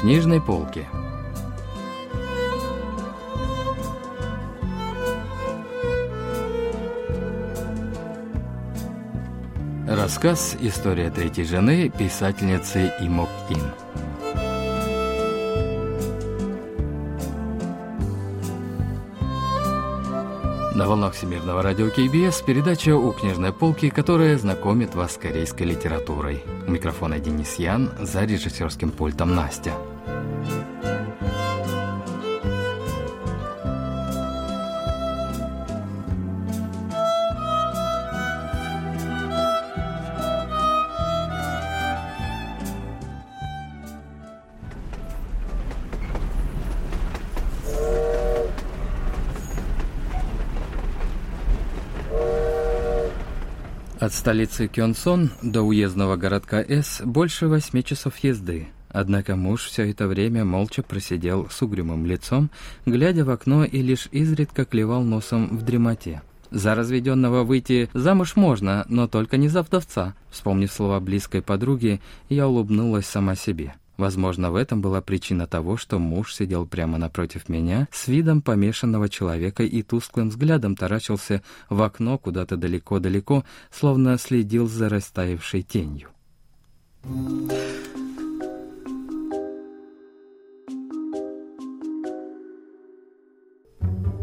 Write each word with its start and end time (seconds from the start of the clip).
книжной 0.00 0.40
полки. 0.40 0.86
Рассказ 9.88 10.56
«История 10.60 11.10
третьей 11.10 11.44
жены» 11.44 11.88
писательницы 11.88 12.92
Имок 13.00 13.28
Ин. 13.50 13.62
На 20.78 20.86
волнах 20.86 21.14
Всемирного 21.14 21.60
радио 21.60 21.90
КБС 21.90 22.42
передача 22.42 22.94
«У 22.94 23.10
книжной 23.10 23.52
полки», 23.52 23.90
которая 23.90 24.38
знакомит 24.38 24.94
вас 24.94 25.14
с 25.14 25.16
корейской 25.16 25.64
литературой. 25.64 26.44
У 26.68 26.70
микрофона 26.70 27.18
Денис 27.18 27.56
Ян, 27.56 27.90
за 28.00 28.24
режиссерским 28.24 28.92
пультом 28.92 29.34
Настя. 29.34 29.72
От 54.00 54.12
столицы 54.12 54.68
Кёнсон 54.68 55.30
до 55.42 55.62
уездного 55.62 56.14
городка 56.14 56.60
С 56.60 57.02
больше 57.04 57.48
восьми 57.48 57.82
часов 57.82 58.16
езды. 58.18 58.68
Однако 58.90 59.34
муж 59.34 59.64
все 59.64 59.90
это 59.90 60.06
время 60.06 60.44
молча 60.44 60.84
просидел 60.84 61.48
с 61.50 61.60
угрюмым 61.62 62.06
лицом, 62.06 62.48
глядя 62.86 63.24
в 63.24 63.30
окно 63.30 63.64
и 63.64 63.82
лишь 63.82 64.08
изредка 64.12 64.64
клевал 64.64 65.02
носом 65.02 65.48
в 65.48 65.62
дремоте. 65.62 66.22
За 66.52 66.76
разведенного 66.76 67.42
выйти 67.42 67.90
замуж 67.92 68.36
можно, 68.36 68.86
но 68.88 69.08
только 69.08 69.36
не 69.36 69.48
за 69.48 69.62
вдовца. 69.62 70.14
Вспомнив 70.30 70.70
слова 70.72 71.00
близкой 71.00 71.42
подруги, 71.42 72.00
я 72.28 72.46
улыбнулась 72.46 73.06
сама 73.06 73.34
себе. 73.34 73.74
Возможно, 73.98 74.52
в 74.52 74.54
этом 74.54 74.80
была 74.80 75.00
причина 75.00 75.48
того, 75.48 75.76
что 75.76 75.98
муж 75.98 76.32
сидел 76.32 76.66
прямо 76.66 76.98
напротив 76.98 77.48
меня 77.48 77.88
с 77.90 78.06
видом 78.06 78.42
помешанного 78.42 79.08
человека 79.08 79.64
и 79.64 79.82
тусклым 79.82 80.28
взглядом 80.28 80.76
таращился 80.76 81.42
в 81.68 81.82
окно 81.82 82.16
куда-то 82.16 82.56
далеко-далеко, 82.56 83.44
словно 83.72 84.16
следил 84.16 84.68
за 84.68 84.88
растаявшей 84.88 85.62
тенью. 85.62 86.10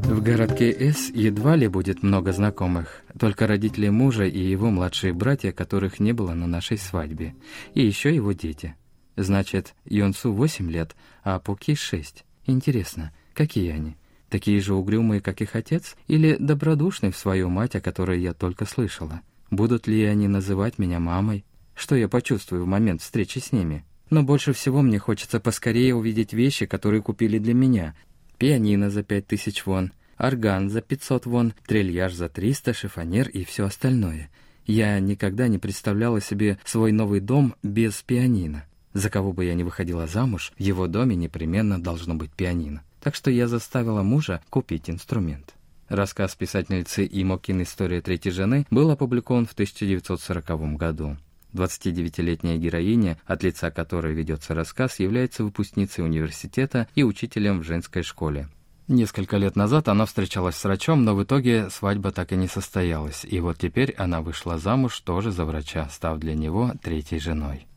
В 0.04 0.22
городке 0.22 0.72
С 0.94 1.10
едва 1.10 1.58
ли 1.58 1.68
будет 1.68 2.02
много 2.02 2.32
знакомых, 2.32 3.04
только 3.20 3.46
родители 3.46 3.90
мужа 3.90 4.24
и 4.24 4.40
его 4.40 4.70
младшие 4.70 5.12
братья, 5.12 5.52
которых 5.52 6.00
не 6.00 6.14
было 6.14 6.34
на 6.34 6.48
нашей 6.48 6.78
свадьбе, 6.78 7.36
и 7.74 7.86
еще 7.86 8.16
его 8.16 8.32
дети– 8.32 8.76
Значит, 9.16 9.74
Йонсу 9.86 10.34
восемь 10.34 10.70
лет, 10.70 10.96
а 11.24 11.40
Пуки 11.40 11.76
шесть. 11.76 12.26
Интересно, 12.46 13.14
какие 13.34 13.72
они? 13.72 13.96
Такие 14.30 14.60
же 14.60 14.74
угрюмые, 14.74 15.22
как 15.22 15.42
их 15.42 15.56
отец, 15.56 15.96
или 16.08 16.36
добродушные 16.38 17.12
в 17.12 17.18
свою 17.18 17.50
мать, 17.50 17.76
о 17.76 17.82
которой 17.82 18.20
я 18.20 18.34
только 18.34 18.66
слышала? 18.66 19.22
Будут 19.50 19.88
ли 19.88 20.04
они 20.04 20.28
называть 20.28 20.78
меня 20.78 21.00
мамой? 21.00 21.46
Что 21.76 21.96
я 21.96 22.10
почувствую 22.10 22.64
в 22.64 22.68
момент 22.68 23.02
встречи 23.02 23.40
с 23.40 23.52
ними? 23.52 23.86
Но 24.10 24.24
больше 24.24 24.54
всего 24.54 24.82
мне 24.82 25.00
хочется 25.00 25.40
поскорее 25.40 25.96
увидеть 25.96 26.34
вещи, 26.34 26.66
которые 26.66 27.02
купили 27.02 27.38
для 27.38 27.54
меня. 27.54 27.96
Пианино 28.38 28.90
за 28.90 29.04
пять 29.04 29.28
тысяч 29.28 29.66
вон, 29.66 29.94
орган 30.18 30.70
за 30.70 30.82
пятьсот 30.82 31.26
вон, 31.26 31.54
трильяж 31.66 32.14
за 32.14 32.30
триста, 32.30 32.74
шифонер 32.74 33.30
и 33.30 33.46
все 33.46 33.66
остальное. 33.66 34.30
Я 34.66 35.00
никогда 35.00 35.48
не 35.48 35.58
представляла 35.58 36.22
себе 36.22 36.60
свой 36.66 36.92
новый 36.92 37.20
дом 37.20 37.56
без 37.64 38.02
пианино. 38.02 38.66
За 38.96 39.10
кого 39.10 39.34
бы 39.34 39.44
я 39.44 39.56
ни 39.56 39.64
выходила 39.64 40.08
замуж, 40.08 40.54
в 40.58 40.62
его 40.62 40.88
доме 40.88 41.18
непременно 41.18 41.84
должно 41.84 42.16
быть 42.16 42.32
пианино. 42.32 42.82
Так 43.02 43.14
что 43.14 43.30
я 43.30 43.50
заставила 43.50 44.04
мужа 44.04 44.42
купить 44.50 44.90
инструмент. 44.90 45.54
Рассказ 45.90 46.34
писательницы 46.34 47.06
Имокин 47.06 47.62
«История 47.62 48.00
третьей 48.00 48.32
жены» 48.32 48.66
был 48.72 48.90
опубликован 48.90 49.48
в 49.48 49.52
1940 49.52 50.78
году. 50.78 51.18
29-летняя 51.54 52.58
героиня, 52.58 53.20
от 53.26 53.44
лица 53.44 53.70
которой 53.70 54.14
ведется 54.14 54.54
рассказ, 54.54 55.00
является 55.00 55.44
выпускницей 55.44 56.06
университета 56.06 56.88
и 56.96 57.04
учителем 57.04 57.60
в 57.60 57.64
женской 57.64 58.02
школе. 58.02 58.48
Несколько 58.88 59.36
лет 59.36 59.58
назад 59.58 59.90
она 59.90 60.06
встречалась 60.06 60.56
с 60.56 60.64
врачом, 60.64 61.04
но 61.04 61.16
в 61.16 61.24
итоге 61.24 61.70
свадьба 61.70 62.14
так 62.14 62.32
и 62.32 62.38
не 62.38 62.48
состоялась, 62.48 63.26
и 63.26 63.42
вот 63.42 63.58
теперь 63.58 63.94
она 63.98 64.22
вышла 64.22 64.58
замуж 64.58 64.98
тоже 65.02 65.32
за 65.32 65.44
врача, 65.44 65.90
став 65.90 66.18
для 66.18 66.34
него 66.34 66.72
третьей 66.82 67.20
женой. 67.20 67.68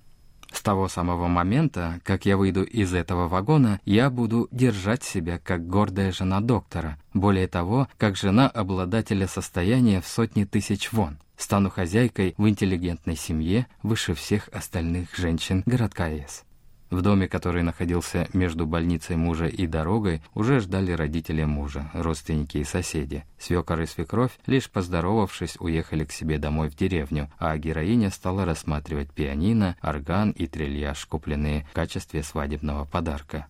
С 0.59 0.61
того 0.61 0.89
самого 0.89 1.29
момента, 1.29 2.01
как 2.03 2.27
я 2.27 2.37
выйду 2.37 2.65
из 2.65 2.93
этого 2.93 3.29
вагона, 3.29 3.81
я 3.85 4.11
буду 4.11 4.49
держать 4.51 5.05
себя 5.05 5.39
как 5.39 5.69
гордая 5.69 6.11
жена 6.11 6.41
доктора, 6.41 6.99
более 7.15 7.47
того, 7.47 7.87
как 7.97 8.17
жена 8.17 8.49
обладателя 8.49 9.29
состояния 9.29 10.01
в 10.01 10.09
сотни 10.09 10.43
тысяч 10.43 10.91
вон. 10.91 11.19
Стану 11.37 11.71
хозяйкой 11.71 12.35
в 12.39 12.49
интеллигентной 12.49 13.15
семье 13.15 13.69
выше 13.85 14.15
всех 14.15 14.49
остальных 14.49 15.15
женщин 15.15 15.63
городка 15.65 16.09
С. 16.09 16.43
В 16.91 17.03
доме, 17.03 17.28
который 17.28 17.62
находился 17.62 18.28
между 18.32 18.66
больницей 18.66 19.16
мужа 19.16 19.47
и 19.47 19.66
дорогой, 19.66 20.22
уже 20.34 20.60
ждали 20.60 20.93
родители 20.93 21.44
мужа, 21.44 21.91
родственники 21.93 22.59
и 22.59 22.65
соседи. 22.65 23.25
Свекор 23.38 23.82
и 23.82 23.87
свекровь, 23.87 24.32
лишь 24.47 24.71
поздоровавшись, 24.71 25.56
уехали 25.60 26.04
к 26.04 26.12
себе 26.12 26.38
домой 26.38 26.71
в 26.71 26.77
деревню, 26.77 27.31
а 27.38 27.56
героиня 27.59 28.10
стала 28.10 28.47
рассматривать 28.47 29.10
пианино, 29.12 29.77
орган 29.82 30.31
и 30.31 30.47
трильяж, 30.47 31.04
купленные 31.04 31.66
в 31.71 31.75
качестве 31.75 32.22
свадебного 32.22 32.87
подарка. 32.87 33.47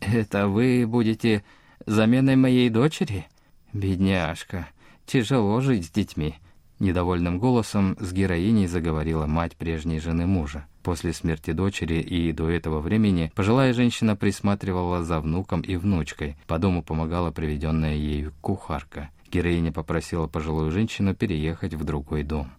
«Это 0.00 0.48
вы 0.48 0.84
будете 0.86 1.44
заменой 1.86 2.34
моей 2.34 2.70
дочери? 2.70 3.26
Бедняжка, 3.72 4.68
тяжело 5.06 5.60
жить 5.60 5.86
с 5.86 5.90
детьми», 5.90 6.34
Недовольным 6.80 7.40
голосом 7.40 7.96
с 7.98 8.12
героиней 8.12 8.68
заговорила 8.68 9.26
мать 9.26 9.56
прежней 9.56 9.98
жены 9.98 10.26
мужа. 10.26 10.66
После 10.88 11.12
смерти 11.12 11.52
дочери 11.52 12.00
и 12.00 12.32
до 12.32 12.48
этого 12.48 12.80
времени 12.80 13.30
пожилая 13.34 13.74
женщина 13.74 14.16
присматривала 14.16 15.04
за 15.04 15.20
внуком 15.20 15.60
и 15.60 15.76
внучкой. 15.76 16.38
По 16.46 16.58
дому 16.58 16.82
помогала 16.82 17.30
приведенная 17.30 17.94
ею 17.94 18.32
кухарка. 18.40 19.10
Героиня 19.30 19.70
попросила 19.70 20.28
пожилую 20.28 20.70
женщину 20.70 21.14
переехать 21.14 21.74
в 21.74 21.84
другой 21.84 22.22
дом. 22.22 22.52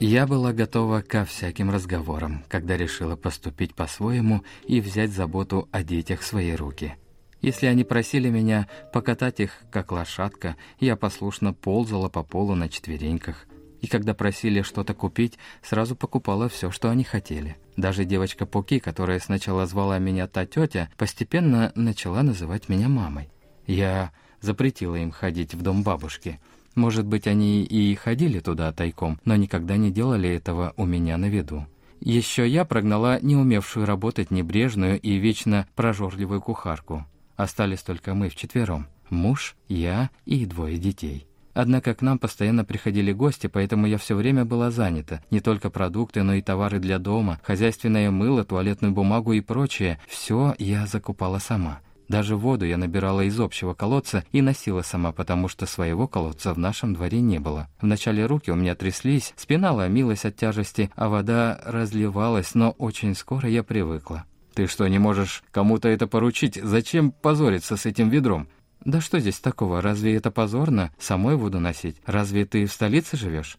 Я 0.00 0.26
была 0.26 0.54
готова 0.54 1.02
ко 1.02 1.26
всяким 1.26 1.70
разговорам, 1.70 2.44
когда 2.48 2.78
решила 2.78 3.14
поступить 3.14 3.74
по-своему 3.74 4.42
и 4.66 4.80
взять 4.80 5.10
заботу 5.10 5.68
о 5.70 5.84
детях 5.84 6.20
в 6.20 6.24
свои 6.24 6.54
руки– 6.54 6.94
если 7.40 7.66
они 7.66 7.84
просили 7.84 8.28
меня 8.28 8.68
покатать 8.92 9.40
их, 9.40 9.52
как 9.70 9.92
лошадка, 9.92 10.56
я 10.80 10.96
послушно 10.96 11.52
ползала 11.52 12.08
по 12.08 12.22
полу 12.22 12.54
на 12.54 12.68
четвереньках. 12.68 13.46
И 13.80 13.86
когда 13.86 14.12
просили 14.12 14.62
что-то 14.62 14.92
купить, 14.92 15.38
сразу 15.62 15.94
покупала 15.94 16.48
все, 16.48 16.70
что 16.70 16.90
они 16.90 17.04
хотели. 17.04 17.56
Даже 17.76 18.04
девочка 18.04 18.44
Пуки, 18.44 18.80
которая 18.80 19.20
сначала 19.20 19.66
звала 19.66 19.98
меня 19.98 20.26
та 20.26 20.46
тетя, 20.46 20.90
постепенно 20.96 21.70
начала 21.76 22.22
называть 22.22 22.68
меня 22.68 22.88
мамой. 22.88 23.28
Я 23.66 24.10
запретила 24.40 24.96
им 24.96 25.12
ходить 25.12 25.54
в 25.54 25.62
дом 25.62 25.84
бабушки. 25.84 26.40
Может 26.74 27.06
быть, 27.06 27.28
они 27.28 27.62
и 27.62 27.94
ходили 27.94 28.40
туда 28.40 28.72
тайком, 28.72 29.20
но 29.24 29.36
никогда 29.36 29.76
не 29.76 29.92
делали 29.92 30.28
этого 30.28 30.74
у 30.76 30.84
меня 30.84 31.16
на 31.16 31.26
виду. 31.26 31.66
Еще 32.00 32.48
я 32.48 32.64
прогнала 32.64 33.20
не 33.20 33.36
умевшую 33.36 33.86
работать 33.86 34.30
небрежную 34.30 35.00
и 35.00 35.16
вечно 35.16 35.66
прожорливую 35.74 36.40
кухарку. 36.40 37.06
Остались 37.38 37.82
только 37.82 38.14
мы 38.14 38.30
вчетвером. 38.30 38.88
Муж, 39.10 39.54
я 39.68 40.10
и 40.26 40.44
двое 40.44 40.76
детей. 40.76 41.28
Однако 41.54 41.94
к 41.94 42.02
нам 42.02 42.18
постоянно 42.18 42.64
приходили 42.64 43.12
гости, 43.12 43.46
поэтому 43.46 43.86
я 43.86 43.96
все 43.96 44.16
время 44.16 44.44
была 44.44 44.72
занята. 44.72 45.22
Не 45.30 45.40
только 45.40 45.70
продукты, 45.70 46.24
но 46.24 46.34
и 46.34 46.42
товары 46.42 46.80
для 46.80 46.98
дома, 46.98 47.38
хозяйственное 47.44 48.10
мыло, 48.10 48.44
туалетную 48.44 48.92
бумагу 48.92 49.34
и 49.34 49.40
прочее. 49.40 50.00
Все 50.08 50.56
я 50.58 50.86
закупала 50.86 51.38
сама. 51.38 51.78
Даже 52.08 52.36
воду 52.36 52.64
я 52.64 52.76
набирала 52.76 53.20
из 53.20 53.38
общего 53.38 53.72
колодца 53.72 54.24
и 54.32 54.42
носила 54.42 54.82
сама, 54.82 55.12
потому 55.12 55.46
что 55.46 55.66
своего 55.66 56.08
колодца 56.08 56.52
в 56.52 56.58
нашем 56.58 56.94
дворе 56.94 57.20
не 57.20 57.38
было. 57.38 57.68
Вначале 57.80 58.26
руки 58.26 58.50
у 58.50 58.56
меня 58.56 58.74
тряслись, 58.74 59.32
спина 59.36 59.70
ломилась 59.70 60.24
от 60.24 60.34
тяжести, 60.34 60.90
а 60.96 61.08
вода 61.08 61.60
разливалась, 61.64 62.56
но 62.56 62.70
очень 62.72 63.14
скоро 63.14 63.48
я 63.48 63.62
привыкла. 63.62 64.24
Ты 64.58 64.66
что, 64.66 64.88
не 64.88 64.98
можешь 64.98 65.44
кому-то 65.52 65.86
это 65.86 66.08
поручить? 66.08 66.56
Зачем 66.60 67.12
позориться 67.12 67.76
с 67.76 67.86
этим 67.86 68.08
ведром? 68.08 68.48
Да 68.84 69.00
что 69.00 69.20
здесь 69.20 69.38
такого? 69.38 69.80
Разве 69.80 70.16
это 70.16 70.32
позорно? 70.32 70.90
Самой 70.98 71.36
воду 71.36 71.60
носить? 71.60 71.94
Разве 72.06 72.44
ты 72.44 72.66
в 72.66 72.72
столице 72.72 73.16
живешь? 73.16 73.56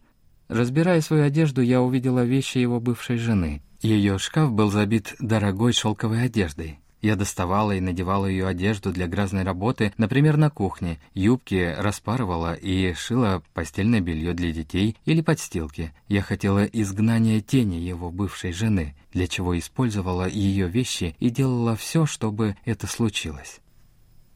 Разбирая 0.48 1.00
свою 1.00 1.24
одежду, 1.24 1.62
я 1.62 1.80
увидела 1.80 2.22
вещи 2.22 2.58
его 2.58 2.80
бывшей 2.80 3.16
жены. 3.16 3.62
Ее 3.80 4.18
шкаф 4.18 4.52
был 4.52 4.70
забит 4.70 5.16
дорогой 5.20 5.72
шелковой 5.72 6.24
одеждой. 6.24 6.80
Я 7.00 7.16
доставала 7.16 7.72
и 7.72 7.80
надевала 7.80 8.26
ее 8.26 8.46
одежду 8.46 8.92
для 8.92 9.06
грязной 9.06 9.42
работы, 9.42 9.94
например, 9.96 10.36
на 10.36 10.50
кухне, 10.50 10.98
юбки 11.14 11.74
распарывала 11.78 12.52
и 12.52 12.92
шила 12.92 13.42
постельное 13.54 14.00
белье 14.00 14.34
для 14.34 14.52
детей 14.52 14.98
или 15.06 15.22
подстилки. 15.22 15.94
Я 16.08 16.20
хотела 16.20 16.66
изгнания 16.66 17.40
тени 17.40 17.76
его 17.76 18.10
бывшей 18.10 18.52
жены, 18.52 18.94
для 19.12 19.26
чего 19.26 19.58
использовала 19.58 20.28
ее 20.28 20.68
вещи 20.68 21.16
и 21.18 21.30
делала 21.30 21.76
все, 21.76 22.06
чтобы 22.06 22.56
это 22.64 22.86
случилось. 22.86 23.60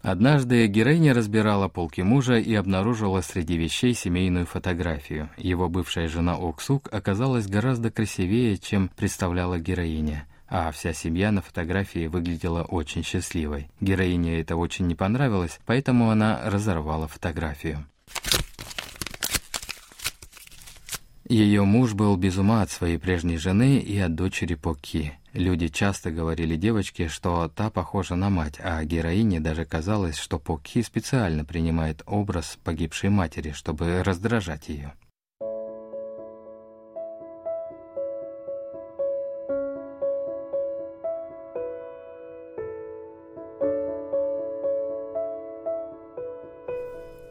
Однажды 0.03 0.67
героиня 0.67 1.15
разбирала 1.15 1.69
полки 1.69 2.03
мужа 2.03 2.35
и 2.35 2.55
обнаружила 2.55 3.23
среди 3.23 3.57
вещей 3.57 3.95
семейную 3.95 4.45
фотографию. 4.45 5.31
Его 5.39 5.69
бывшая 5.71 6.09
жена 6.09 6.35
Оксук 6.35 6.89
оказалась 6.93 7.47
гораздо 7.47 7.91
красивее, 7.91 8.59
чем 8.59 8.91
представляла 8.97 9.59
героиня 9.59 10.27
а 10.57 10.71
вся 10.71 10.93
семья 10.93 11.33
на 11.33 11.43
фотографии 11.43 12.07
выглядела 12.07 12.63
очень 12.63 13.03
счастливой. 13.03 13.69
Героине 13.81 14.39
это 14.41 14.55
очень 14.55 14.87
не 14.87 14.95
понравилось, 14.95 15.59
поэтому 15.67 16.11
она 16.11 16.43
разорвала 16.45 17.09
фотографию. 17.09 17.85
Ее 21.29 21.63
муж 21.65 21.95
был 21.95 22.17
без 22.17 22.37
ума 22.37 22.61
от 22.61 22.71
своей 22.71 22.99
прежней 22.99 23.39
жены 23.39 23.79
и 23.79 23.99
от 23.99 24.15
дочери 24.15 24.57
Поки. 24.57 25.15
Люди 25.33 25.69
часто 25.69 26.11
говорили 26.11 26.55
девочке, 26.57 27.09
что 27.09 27.49
та 27.49 27.71
похожа 27.71 28.15
на 28.15 28.29
мать, 28.29 28.61
а 28.63 28.85
героине 28.85 29.41
даже 29.41 29.65
казалось, 29.65 30.19
что 30.19 30.39
Поки 30.39 30.83
специально 30.83 31.47
принимает 31.47 32.03
образ 32.05 32.59
погибшей 32.63 33.09
матери, 33.09 33.53
чтобы 33.53 34.03
раздражать 34.03 34.69
ее. 34.69 34.93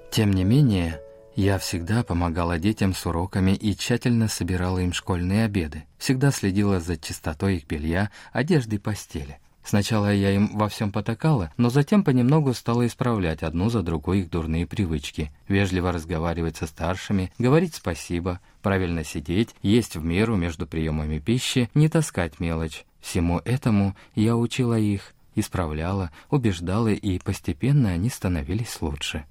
Тем 0.10 0.32
не 0.32 0.44
менее, 0.44 1.00
я 1.36 1.58
всегда 1.58 2.04
помогала 2.04 2.60
детям 2.60 2.94
с 2.94 3.06
уроками 3.06 3.52
и 3.52 3.76
тщательно 3.76 4.28
собирала 4.28 4.80
им 4.80 4.94
школьные 4.94 5.46
обеды, 5.46 5.86
всегда 5.98 6.32
следила 6.32 6.80
за 6.80 6.98
чистотой 6.98 7.58
их 7.58 7.68
белья, 7.68 8.12
одежды 8.32 8.76
и 8.76 8.80
постели. 8.80 9.40
Сначала 9.64 10.14
я 10.14 10.32
им 10.32 10.50
во 10.58 10.68
всем 10.68 10.92
потакала, 10.92 11.52
но 11.56 11.70
затем 11.70 12.04
понемногу 12.04 12.54
стала 12.54 12.86
исправлять 12.86 13.44
одну 13.44 13.70
за 13.70 13.82
другой 13.82 14.20
их 14.20 14.30
дурные 14.30 14.68
привычки. 14.68 15.32
Вежливо 15.48 15.94
разговаривать 15.94 16.58
со 16.58 16.68
старшими, 16.68 17.32
говорить 17.40 17.76
спасибо, 17.76 18.42
правильно 18.62 19.06
сидеть, 19.06 19.56
есть 19.62 19.96
в 19.96 20.04
меру 20.04 20.36
между 20.36 20.68
приемами 20.68 21.20
пищи, 21.20 21.70
не 21.74 21.88
таскать 21.88 22.42
мелочь. 22.42 22.86
Всему 23.00 23.40
этому 23.46 23.96
я 24.16 24.36
учила 24.36 24.78
их, 24.78 25.14
исправляла, 25.34 26.12
убеждала, 26.30 26.90
и 26.90 27.20
постепенно 27.20 27.90
они 27.90 28.10
становились 28.10 28.82
лучше. 28.82 29.26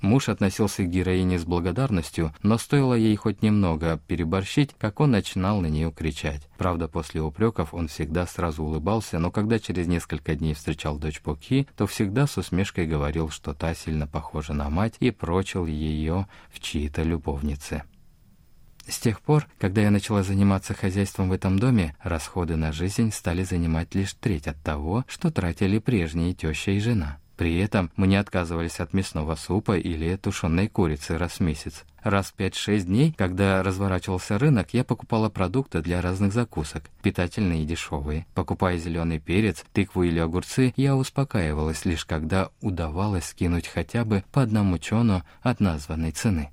Муж 0.00 0.28
относился 0.28 0.84
к 0.84 0.90
героине 0.90 1.38
с 1.38 1.44
благодарностью, 1.44 2.32
но 2.42 2.58
стоило 2.58 2.94
ей 2.94 3.14
хоть 3.16 3.42
немного 3.42 4.00
переборщить, 4.06 4.74
как 4.78 5.00
он 5.00 5.10
начинал 5.10 5.60
на 5.60 5.66
нее 5.66 5.90
кричать. 5.90 6.48
Правда, 6.56 6.88
после 6.88 7.20
упреков 7.20 7.74
он 7.74 7.88
всегда 7.88 8.26
сразу 8.26 8.62
улыбался, 8.62 9.18
но 9.18 9.30
когда 9.30 9.58
через 9.58 9.86
несколько 9.86 10.34
дней 10.34 10.54
встречал 10.54 10.98
дочь 10.98 11.20
Поки, 11.20 11.66
то 11.76 11.86
всегда 11.86 12.26
с 12.26 12.36
усмешкой 12.36 12.86
говорил, 12.86 13.30
что 13.30 13.54
та 13.54 13.74
сильно 13.74 14.06
похожа 14.06 14.52
на 14.52 14.70
мать 14.70 14.94
и 15.00 15.10
прочил 15.10 15.66
ее 15.66 16.26
в 16.50 16.60
чьи-то 16.60 17.02
любовницы. 17.02 17.82
С 18.88 18.98
тех 18.98 19.20
пор, 19.20 19.46
когда 19.58 19.82
я 19.82 19.90
начала 19.90 20.22
заниматься 20.22 20.72
хозяйством 20.72 21.28
в 21.28 21.32
этом 21.32 21.58
доме, 21.58 21.94
расходы 22.02 22.56
на 22.56 22.72
жизнь 22.72 23.12
стали 23.12 23.42
занимать 23.42 23.94
лишь 23.94 24.14
треть 24.14 24.46
от 24.46 24.56
того, 24.62 25.04
что 25.06 25.30
тратили 25.30 25.78
прежние 25.78 26.32
теща 26.32 26.70
и 26.70 26.80
жена. 26.80 27.18
При 27.38 27.56
этом 27.58 27.92
мы 27.94 28.08
не 28.08 28.16
отказывались 28.16 28.80
от 28.80 28.92
мясного 28.92 29.36
супа 29.36 29.78
или 29.78 30.16
тушеной 30.16 30.66
курицы 30.66 31.16
раз 31.16 31.34
в 31.34 31.40
месяц. 31.40 31.84
Раз 32.02 32.34
в 32.36 32.36
5-6 32.36 32.80
дней, 32.80 33.14
когда 33.16 33.62
разворачивался 33.62 34.38
рынок, 34.38 34.74
я 34.74 34.82
покупала 34.82 35.28
продукты 35.28 35.80
для 35.80 36.00
разных 36.00 36.32
закусок, 36.32 36.82
питательные 37.00 37.62
и 37.62 37.66
дешевые. 37.66 38.26
Покупая 38.34 38.76
зеленый 38.76 39.20
перец, 39.20 39.64
тыкву 39.72 40.02
или 40.02 40.18
огурцы, 40.18 40.74
я 40.76 40.96
успокаивалась 40.96 41.84
лишь 41.84 42.04
когда 42.04 42.50
удавалось 42.60 43.26
скинуть 43.26 43.68
хотя 43.68 44.04
бы 44.04 44.24
по 44.32 44.42
одному 44.42 44.76
чону 44.78 45.22
от 45.40 45.60
названной 45.60 46.10
цены. 46.10 46.50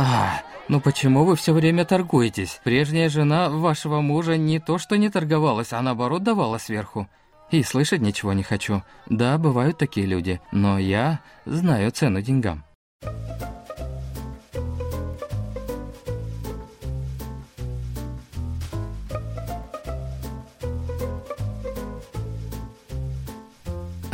А, 0.00 0.42
ну 0.68 0.80
почему 0.80 1.24
вы 1.24 1.34
все 1.34 1.52
время 1.52 1.84
торгуетесь? 1.84 2.60
Прежняя 2.62 3.08
жена 3.08 3.50
вашего 3.50 4.00
мужа 4.00 4.36
не 4.36 4.60
то 4.60 4.78
что 4.78 4.96
не 4.96 5.10
торговалась, 5.10 5.72
а 5.72 5.82
наоборот 5.82 6.22
давала 6.22 6.58
сверху. 6.58 7.08
И 7.50 7.64
слышать 7.64 8.00
ничего 8.00 8.32
не 8.32 8.44
хочу. 8.44 8.84
Да, 9.06 9.38
бывают 9.38 9.76
такие 9.76 10.06
люди, 10.06 10.40
но 10.52 10.78
я 10.78 11.18
знаю 11.46 11.90
цену 11.90 12.22
деньгам. 12.22 12.64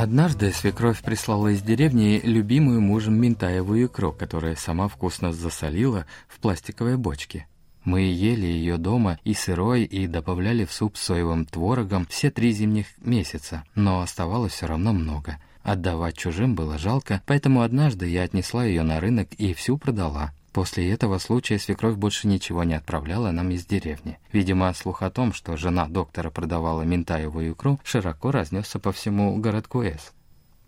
Однажды 0.05 0.53
свекровь 0.53 1.01
прислала 1.01 1.49
из 1.49 1.63
деревни 1.63 2.21
любимую 2.23 2.83
мужем 2.83 3.15
минтаевую 3.15 3.87
икру, 3.87 4.13
которая 4.13 4.55
сама 4.55 4.87
вкусно 4.87 5.33
засолила 5.33 6.05
в 6.29 6.41
пластиковой 6.41 6.99
бочке. 6.99 7.47
Мы 7.85 8.03
ели 8.03 8.45
ее 8.45 8.77
дома 8.77 9.19
и 9.25 9.33
сырой, 9.33 9.85
и 9.85 10.07
добавляли 10.07 10.67
в 10.67 10.75
суп 10.75 10.99
соевым 10.99 11.47
творогом 11.47 12.05
все 12.11 12.31
три 12.31 12.53
зимних 12.53 12.85
месяца, 12.99 13.65
но 13.75 14.03
оставалось 14.03 14.53
все 14.53 14.67
равно 14.67 14.93
много. 14.93 15.39
Отдавать 15.63 16.19
чужим 16.19 16.55
было 16.55 16.77
жалко, 16.77 17.23
поэтому 17.25 17.63
однажды 17.63 18.07
я 18.07 18.25
отнесла 18.25 18.67
ее 18.67 18.83
на 18.83 19.01
рынок 19.01 19.33
и 19.39 19.55
всю 19.55 19.79
продала. 19.79 20.35
После 20.55 20.89
этого 20.93 21.19
случая 21.19 21.59
свекровь 21.59 21.97
больше 21.97 22.29
ничего 22.29 22.63
не 22.63 22.75
отправляла 22.75 23.33
нам 23.33 23.51
из 23.51 23.67
деревни. 23.67 24.21
Видимо, 24.33 24.73
слух 24.73 25.03
о 25.03 25.11
том, 25.11 25.33
что 25.33 25.57
жена 25.57 25.87
доктора 25.89 26.31
продавала 26.31 26.83
ментаевую 26.83 27.55
икру, 27.55 27.81
широко 27.83 28.31
разнесся 28.31 28.79
по 28.79 28.93
всему 28.93 29.37
городку 29.39 29.83
С. 29.83 30.13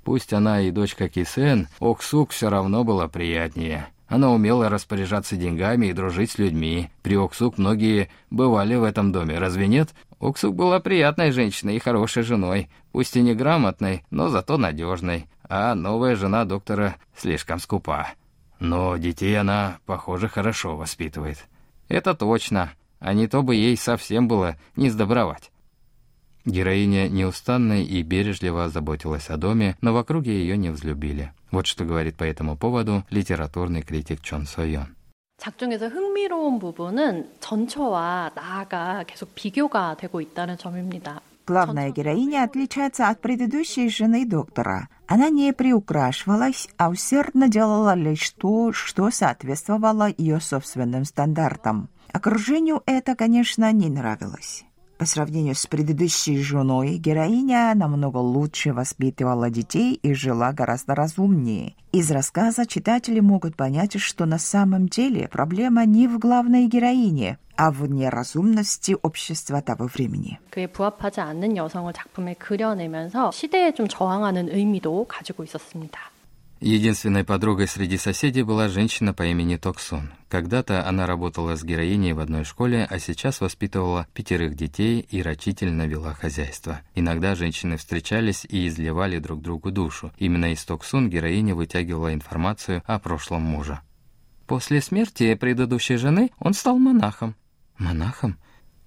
Пусть 0.02 0.32
она 0.32 0.60
и 0.60 0.72
дочка 0.72 1.08
Кисен, 1.08 1.68
Оксук 1.78 2.32
все 2.32 2.50
равно 2.50 2.82
была 2.82 3.06
приятнее. 3.06 3.86
Она 4.08 4.32
умела 4.32 4.68
распоряжаться 4.68 5.36
деньгами 5.36 5.86
и 5.86 5.92
дружить 5.92 6.32
с 6.32 6.38
людьми. 6.38 6.90
При 7.02 7.16
Оксук 7.16 7.56
многие 7.56 8.10
бывали 8.28 8.74
в 8.74 8.82
этом 8.82 9.12
доме, 9.12 9.38
разве 9.38 9.68
нет? 9.68 9.90
Оксук 10.18 10.56
была 10.56 10.80
приятной 10.80 11.30
женщиной 11.30 11.76
и 11.76 11.80
хорошей 11.80 12.24
женой, 12.24 12.68
пусть 12.90 13.16
и 13.16 13.22
неграмотной, 13.22 14.04
но 14.10 14.30
зато 14.30 14.58
надежной. 14.58 15.26
А 15.48 15.76
новая 15.76 16.16
жена 16.16 16.44
доктора 16.44 16.96
слишком 17.16 17.60
скупа. 17.60 18.08
Но 18.59 18.97
детей 18.97 19.39
она, 19.39 19.79
похоже, 19.85 20.27
хорошо 20.27 20.75
воспитывает. 20.75 21.47
Это 21.87 22.13
точно, 22.13 22.73
а 22.99 23.13
не 23.13 23.27
то 23.27 23.41
бы 23.41 23.55
ей 23.55 23.75
совсем 23.75 24.27
было 24.27 24.55
не 24.75 24.89
сдобровать. 24.89 25.51
Героиня 26.45 27.07
неустанно 27.07 27.83
и 27.83 28.01
бережливо 28.01 28.69
заботилась 28.69 29.29
о 29.29 29.37
доме, 29.37 29.77
но 29.81 29.93
в 29.93 29.97
округе 29.97 30.31
ее 30.31 30.57
не 30.57 30.69
взлюбили. 30.69 31.33
Вот 31.51 31.67
что 31.67 31.85
говорит 31.85 32.15
по 32.15 32.23
этому 32.23 32.57
поводу 32.57 33.03
литературный 33.09 33.81
критик 33.81 34.21
Чон 34.21 34.45
Сойон. 34.45 34.95
작중에서 35.41 35.87
흥미로운 35.87 36.59
부분은 36.59 37.31
전처와 37.39 38.29
나아가 38.35 39.03
계속 39.07 39.33
비교가 39.33 39.97
되고 39.97 40.21
있다는 40.21 40.55
점입니다. 40.59 41.19
Главная 41.46 41.92
героиня 41.92 42.42
отличается 42.42 43.08
от 43.08 43.20
предыдущей 43.20 43.88
жены 43.88 44.26
доктора. 44.26 44.88
Она 45.06 45.28
не 45.28 45.52
приукрашивалась, 45.52 46.68
а 46.76 46.88
усердно 46.88 47.48
делала 47.48 47.94
лишь 47.94 48.30
то, 48.30 48.72
что 48.72 49.10
соответствовало 49.12 50.08
ее 50.18 50.40
собственным 50.40 51.04
стандартам. 51.04 51.88
Окружению 52.12 52.82
это, 52.84 53.14
конечно, 53.14 53.70
не 53.70 53.88
нравилось. 53.88 54.64
По 54.98 55.04
сравнению 55.04 55.54
с 55.54 55.66
предыдущей 55.66 56.38
женой, 56.40 56.96
героиня 56.96 57.72
намного 57.74 58.16
лучше 58.16 58.72
воспитывала 58.72 59.50
детей 59.50 59.94
и 59.94 60.14
жила 60.14 60.52
гораздо 60.52 60.94
разумнее. 60.94 61.74
Из 61.92 62.10
рассказа 62.10 62.66
читатели 62.66 63.20
могут 63.20 63.56
понять, 63.56 64.00
что 64.00 64.24
на 64.24 64.38
самом 64.38 64.88
деле 64.88 65.28
проблема 65.28 65.84
не 65.84 66.08
в 66.08 66.18
главной 66.18 66.66
героине, 66.66 67.38
а 67.55 67.71
в 67.71 67.87
неразумности 67.87 68.95
общества 69.01 69.61
того 69.61 69.87
времени. 69.87 70.39
그에 70.49 70.67
부합하지 70.67 71.21
않는 71.21 71.57
여성을 71.57 71.91
작품에 71.93 72.35
그려내면서 72.35 73.31
시대에 73.31 73.73
좀 73.73 73.87
저항하는 73.87 74.49
의미도 74.49 75.05
가지고 75.07 75.43
있었습니다. 75.43 76.11
Единственной 76.63 77.23
подругой 77.23 77.67
среди 77.67 77.97
соседей 77.97 78.43
была 78.43 78.67
женщина 78.67 79.15
по 79.15 79.23
имени 79.25 79.57
Токсун. 79.57 80.11
Когда-то 80.29 80.87
она 80.87 81.07
работала 81.07 81.55
с 81.55 81.63
героиней 81.63 82.13
в 82.13 82.19
одной 82.19 82.43
школе, 82.43 82.85
а 82.87 82.99
сейчас 82.99 83.41
воспитывала 83.41 84.05
пятерых 84.13 84.55
детей 84.55 84.99
и 85.09 85.23
рачительно 85.23 85.87
вела 85.87 86.13
хозяйство. 86.13 86.81
Иногда 86.93 87.33
женщины 87.33 87.77
встречались 87.77 88.45
и 88.47 88.67
изливали 88.67 89.17
друг 89.17 89.41
другу 89.41 89.71
душу. 89.71 90.11
Именно 90.19 90.53
из 90.53 90.63
Токсун 90.63 91.09
героиня 91.09 91.55
вытягивала 91.55 92.13
информацию 92.13 92.83
о 92.85 92.99
прошлом 92.99 93.41
мужа. 93.41 93.81
После 94.45 94.81
смерти 94.81 95.33
предыдущей 95.33 95.95
жены 95.95 96.29
он 96.37 96.53
стал 96.53 96.77
монахом. 96.77 97.35
Монахом? 97.78 98.38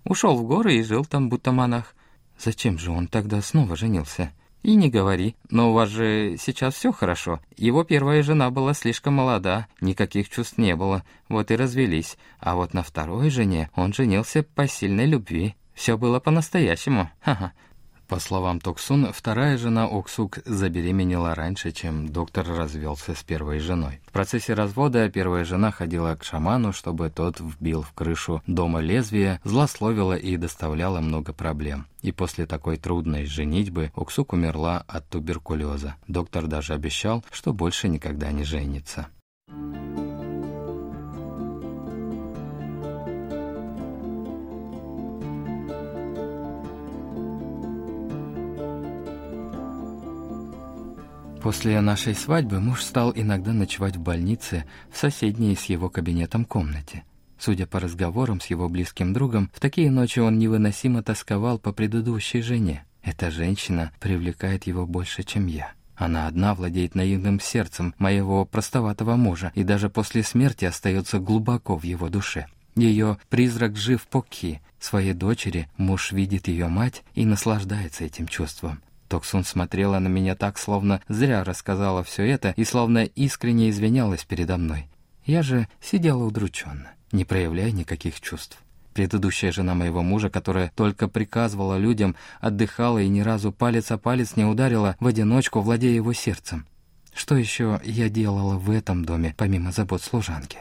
Ушел 0.03 0.35
в 0.35 0.43
горы 0.43 0.75
и 0.75 0.83
жил 0.83 1.05
там, 1.05 1.29
будто 1.29 1.51
монах. 1.51 1.95
Зачем 2.37 2.79
же 2.79 2.91
он 2.91 3.07
тогда 3.07 3.41
снова 3.41 3.75
женился? 3.75 4.31
И 4.61 4.75
не 4.75 4.89
говори, 4.89 5.35
но 5.49 5.69
у 5.69 5.73
вас 5.73 5.89
же 5.89 6.35
сейчас 6.37 6.75
все 6.75 6.91
хорошо. 6.91 7.39
Его 7.55 7.83
первая 7.83 8.23
жена 8.23 8.49
была 8.49 8.73
слишком 8.73 9.13
молода, 9.13 9.67
никаких 9.79 10.29
чувств 10.29 10.57
не 10.57 10.75
было, 10.75 11.03
вот 11.29 11.49
и 11.51 11.55
развелись. 11.55 12.17
А 12.39 12.55
вот 12.55 12.73
на 12.73 12.83
второй 12.83 13.29
жене 13.29 13.69
он 13.75 13.93
женился 13.93 14.43
по 14.43 14.67
сильной 14.67 15.05
любви. 15.05 15.55
Все 15.73 15.97
было 15.97 16.19
по-настоящему. 16.19 17.09
Ха-ха. 17.21 17.53
По 18.09 18.19
словам 18.19 18.59
Токсун, 18.59 19.13
вторая 19.13 19.55
жена 19.59 19.85
Оксук 19.85 20.39
забеременела 20.43 21.35
раньше, 21.35 21.71
чем 21.71 22.07
доктор 22.07 22.47
развелся 22.47 23.13
с 23.13 23.21
первой 23.21 23.59
женой. 23.59 24.01
В 24.07 24.11
процессе 24.11 24.55
развода 24.55 25.07
первая 25.09 25.45
жена 25.45 25.69
ходила 25.69 26.15
к 26.15 26.23
шаману, 26.23 26.73
чтобы 26.73 27.11
тот 27.11 27.39
вбил 27.39 27.83
в 27.83 27.93
крышу 27.93 28.41
дома 28.47 28.79
лезвие, 28.79 29.39
злословила 29.43 30.17
и 30.17 30.37
доставляла 30.37 31.01
много 31.01 31.33
проблем. 31.33 31.85
И 32.01 32.11
после 32.11 32.47
такой 32.47 32.77
трудной 32.77 33.27
женитьбы 33.27 33.91
Оксук 33.93 34.33
умерла 34.33 34.83
от 34.87 35.07
туберкулеза. 35.07 35.95
Доктор 36.07 36.47
даже 36.47 36.73
обещал, 36.73 37.23
что 37.29 37.53
больше 37.53 37.89
никогда 37.89 38.31
не 38.31 38.43
женится. 38.43 39.09
После 51.49 51.81
нашей 51.81 52.13
свадьбы 52.13 52.59
муж 52.59 52.83
стал 52.83 53.11
иногда 53.15 53.53
ночевать 53.53 53.95
в 53.95 54.01
больнице 54.01 54.65
в 54.91 54.97
соседней 54.99 55.55
с 55.55 55.63
его 55.63 55.89
кабинетом 55.89 56.45
комнате. 56.45 57.05
Судя 57.39 57.65
по 57.65 57.79
разговорам 57.79 58.39
с 58.39 58.45
его 58.51 58.69
близким 58.69 59.13
другом, 59.13 59.49
в 59.55 59.59
такие 59.59 59.89
ночи 59.89 60.19
он 60.19 60.37
невыносимо 60.37 61.01
тосковал 61.01 61.57
по 61.57 61.71
предыдущей 61.73 62.43
жене. 62.43 62.85
Эта 63.01 63.31
женщина 63.31 63.91
привлекает 63.99 64.67
его 64.67 64.85
больше, 64.85 65.23
чем 65.23 65.47
я. 65.47 65.71
Она 65.95 66.27
одна 66.27 66.53
владеет 66.53 66.93
наивным 66.93 67.39
сердцем 67.39 67.95
моего 67.97 68.45
простоватого 68.45 69.15
мужа 69.15 69.51
и 69.55 69.63
даже 69.63 69.89
после 69.89 70.21
смерти 70.21 70.65
остается 70.65 71.17
глубоко 71.17 71.75
в 71.75 71.83
его 71.83 72.09
душе. 72.09 72.45
Ее 72.75 73.17
призрак 73.29 73.75
жив 73.75 74.05
поки. 74.07 74.61
Своей 74.79 75.13
дочери 75.13 75.67
муж 75.77 76.11
видит 76.11 76.47
ее 76.47 76.67
мать 76.67 77.03
и 77.15 77.25
наслаждается 77.25 78.03
этим 78.03 78.27
чувством. 78.27 78.83
Токсун 79.09 79.43
смотрела 79.43 79.97
на 79.97 80.07
меня 80.07 80.35
так, 80.35 80.59
словно 80.59 81.01
зря 81.09 81.43
рассказала 81.43 82.03
все 82.03 82.23
это 82.25 82.53
и 82.55 82.63
словно 82.63 83.03
искренне 83.03 83.71
извинялась 83.71 84.23
передо 84.23 84.57
мной. 84.57 84.87
Я 85.25 85.41
же 85.41 85.67
сидела 85.81 86.23
удрученно, 86.23 86.91
не 87.11 87.25
проявляя 87.25 87.71
никаких 87.71 88.21
чувств. 88.21 88.59
Предыдущая 88.93 89.51
жена 89.51 89.73
моего 89.73 90.03
мужа, 90.03 90.29
которая 90.29 90.71
только 90.75 91.07
приказывала 91.07 91.77
людям, 91.77 92.15
отдыхала 92.39 92.99
и 92.99 93.07
ни 93.07 93.21
разу 93.21 93.51
палец 93.51 93.91
о 93.91 93.97
палец 93.97 94.35
не 94.35 94.45
ударила, 94.45 94.95
в 94.99 95.07
одиночку 95.07 95.61
владея 95.61 95.95
его 95.95 96.13
сердцем. 96.13 96.67
Что 97.13 97.35
еще 97.35 97.81
я 97.83 98.09
делала 98.09 98.57
в 98.57 98.69
этом 98.69 99.05
доме, 99.05 99.33
помимо 99.37 99.71
забот 99.71 100.03
служанки? 100.03 100.59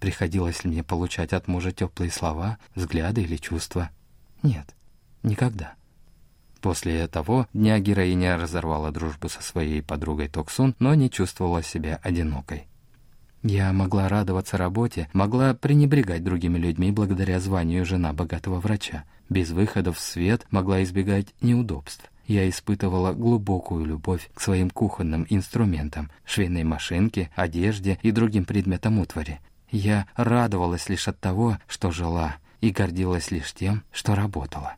Приходилось 0.00 0.64
ли 0.64 0.70
мне 0.70 0.84
получать 0.84 1.32
от 1.32 1.48
мужа 1.48 1.72
теплые 1.72 2.10
слова, 2.10 2.58
взгляды 2.74 3.22
или 3.22 3.36
чувства? 3.36 3.90
Нет, 4.42 4.74
никогда. 5.22 5.74
После 6.66 7.06
того 7.06 7.46
дня 7.54 7.78
героиня 7.78 8.36
разорвала 8.36 8.90
дружбу 8.90 9.28
со 9.28 9.40
своей 9.40 9.84
подругой 9.84 10.26
Токсун, 10.26 10.74
но 10.80 10.96
не 10.96 11.08
чувствовала 11.08 11.62
себя 11.62 12.00
одинокой. 12.02 12.66
Я 13.44 13.72
могла 13.72 14.08
радоваться 14.08 14.56
работе, 14.56 15.08
могла 15.12 15.54
пренебрегать 15.54 16.24
другими 16.24 16.58
людьми 16.58 16.90
благодаря 16.90 17.38
званию 17.38 17.86
жена 17.86 18.12
богатого 18.12 18.58
врача. 18.58 19.04
Без 19.28 19.50
выходов 19.50 19.98
в 19.98 20.00
свет 20.00 20.44
могла 20.50 20.82
избегать 20.82 21.28
неудобств. 21.40 22.10
Я 22.26 22.48
испытывала 22.48 23.12
глубокую 23.12 23.84
любовь 23.84 24.28
к 24.34 24.40
своим 24.40 24.70
кухонным 24.70 25.24
инструментам, 25.30 26.10
швейной 26.24 26.64
машинке, 26.64 27.30
одежде 27.36 28.00
и 28.02 28.10
другим 28.10 28.44
предметам 28.44 28.98
утвари. 28.98 29.38
Я 29.70 30.08
радовалась 30.16 30.88
лишь 30.88 31.06
от 31.06 31.20
того, 31.20 31.58
что 31.68 31.92
жила, 31.92 32.38
и 32.60 32.70
гордилась 32.70 33.30
лишь 33.30 33.54
тем, 33.54 33.84
что 33.92 34.16
работала. 34.16 34.74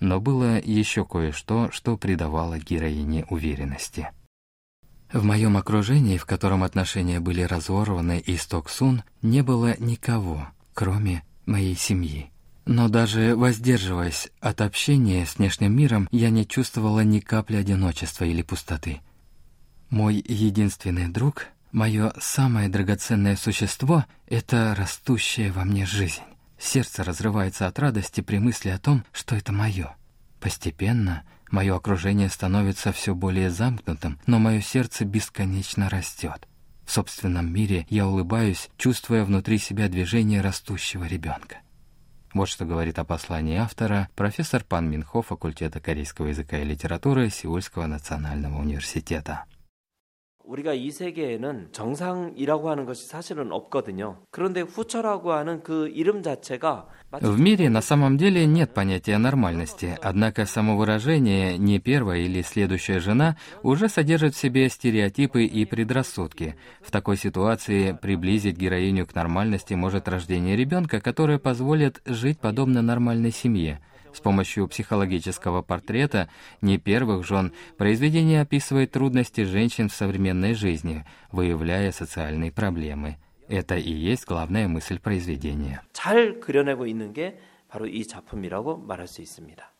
Но 0.00 0.20
было 0.20 0.60
еще 0.60 1.04
кое-что, 1.04 1.70
что 1.72 1.96
придавало 1.96 2.58
героине 2.58 3.24
уверенности. 3.28 4.10
В 5.12 5.24
моем 5.24 5.56
окружении, 5.56 6.18
в 6.18 6.26
котором 6.26 6.62
отношения 6.62 7.18
были 7.18 7.42
разорваны 7.42 8.20
и 8.20 8.36
Стоксун, 8.36 9.02
не 9.22 9.42
было 9.42 9.74
никого, 9.78 10.48
кроме 10.74 11.24
моей 11.46 11.74
семьи. 11.74 12.30
Но 12.66 12.88
даже 12.90 13.34
воздерживаясь 13.34 14.28
от 14.40 14.60
общения 14.60 15.24
с 15.24 15.38
внешним 15.38 15.74
миром, 15.74 16.06
я 16.12 16.28
не 16.28 16.46
чувствовала 16.46 17.00
ни 17.00 17.20
капли 17.20 17.56
одиночества 17.56 18.24
или 18.24 18.42
пустоты. 18.42 19.00
Мой 19.88 20.16
единственный 20.16 21.08
друг, 21.08 21.46
мое 21.72 22.12
самое 22.20 22.68
драгоценное 22.68 23.36
существо— 23.36 24.04
это 24.28 24.74
растущая 24.76 25.50
во 25.50 25.64
мне 25.64 25.86
жизнь. 25.86 26.20
Сердце 26.58 27.04
разрывается 27.04 27.66
от 27.66 27.78
радости 27.78 28.20
при 28.20 28.38
мысли 28.38 28.68
о 28.68 28.78
том, 28.78 29.04
что 29.12 29.36
это 29.36 29.52
мое. 29.52 29.96
Постепенно 30.40 31.24
мое 31.50 31.74
окружение 31.74 32.28
становится 32.28 32.92
все 32.92 33.14
более 33.14 33.50
замкнутым, 33.50 34.18
но 34.26 34.38
мое 34.38 34.60
сердце 34.60 35.04
бесконечно 35.04 35.88
растет. 35.88 36.46
В 36.84 36.90
собственном 36.90 37.52
мире 37.52 37.86
я 37.90 38.06
улыбаюсь, 38.06 38.70
чувствуя 38.76 39.24
внутри 39.24 39.58
себя 39.58 39.88
движение 39.88 40.40
растущего 40.40 41.04
ребенка. 41.04 41.58
Вот 42.34 42.48
что 42.48 42.64
говорит 42.64 42.98
о 42.98 43.04
послании 43.04 43.56
автора 43.56 44.08
профессор 44.14 44.64
Пан 44.64 44.90
Минхо 44.90 45.22
факультета 45.22 45.80
корейского 45.80 46.26
языка 46.26 46.58
и 46.58 46.64
литературы 46.64 47.30
Сеульского 47.30 47.86
национального 47.86 48.58
университета. 48.60 49.44
우리가 50.47 50.73
이 50.73 50.91
세계에는 50.91 51.69
정상이라고 51.71 52.69
하는 52.69 52.85
것이 52.85 53.07
사실은 53.07 53.51
없거든요. 53.51 54.17
그런데 54.29 54.61
후처라고 54.61 55.31
하는 55.31 55.63
그 55.63 55.87
이름 55.87 56.21
자체가 56.21 56.87
В 57.21 57.39
мире 57.39 57.69
на 57.69 57.81
самом 57.81 58.17
деле 58.17 58.47
нет 58.47 58.73
понятия 58.73 59.19
нормальности, 59.19 59.95
однако 60.01 60.47
само 60.47 60.75
выражение 60.75 61.59
«не 61.59 61.77
первая 61.79 62.21
или 62.21 62.41
следующая 62.41 62.99
жена» 62.99 63.37
уже 63.61 63.87
содержит 63.87 64.33
в 64.33 64.39
себе 64.39 64.67
стереотипы 64.67 65.45
и 65.45 65.63
предрассудки. 65.65 66.55
В 66.81 66.89
такой 66.89 67.17
ситуации 67.17 67.91
приблизить 67.91 68.57
героиню 68.57 69.05
к 69.05 69.13
нормальности 69.13 69.75
может 69.75 70.07
рождение 70.07 70.55
ребенка, 70.55 70.99
которое 71.01 71.37
позволит 71.37 72.01
жить 72.05 72.39
подобно 72.39 72.81
нормальной 72.81 73.31
семье. 73.31 73.79
С 74.13 74.19
помощью 74.19 74.67
психологического 74.67 75.63
портрета 75.63 76.29
не 76.61 76.77
первых 76.77 77.25
жен 77.25 77.51
произведение 77.77 78.41
описывает 78.41 78.91
трудности 78.91 79.43
женщин 79.43 79.89
в 79.89 79.95
современной 79.95 80.53
жизни, 80.53 81.03
выявляя 81.31 81.91
социальные 81.91 82.51
проблемы. 82.51 83.17
Это 83.47 83.75
и 83.75 83.91
есть 83.91 84.25
главная 84.25 84.67
мысль 84.67 84.99
произведения. 84.99 85.81
잘 85.93 86.39
그려내고 86.39 86.85
있는 86.85 87.11
게 87.13 87.39
바로 87.67 87.87
이 87.87 88.05
작품이라고 88.05 88.77
말할 88.77 89.07
수 89.07 89.21
있습니다. 89.21 89.71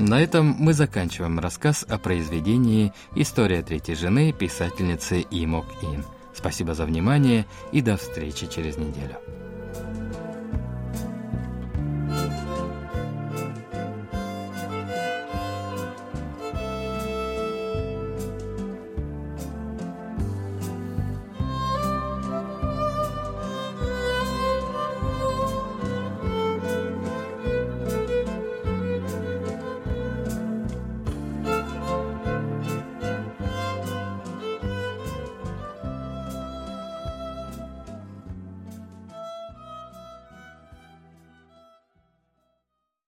На 0.00 0.22
этом 0.22 0.54
мы 0.58 0.74
заканчиваем 0.74 1.40
рассказ 1.40 1.84
о 1.88 1.98
произведении 1.98 2.92
«История 3.16 3.62
третьей 3.62 3.96
жены» 3.96 4.32
писательницы 4.32 5.26
Имок 5.28 5.66
Ин. 5.82 6.04
Спасибо 6.32 6.74
за 6.74 6.84
внимание 6.84 7.46
и 7.72 7.80
до 7.80 7.96
встречи 7.96 8.46
через 8.46 8.76
неделю. 8.76 9.16